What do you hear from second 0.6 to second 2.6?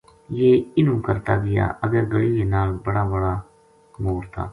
اِنہوں کرتا گیا اگے گلی کے